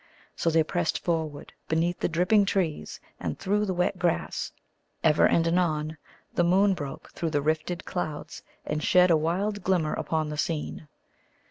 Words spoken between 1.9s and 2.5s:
the dripping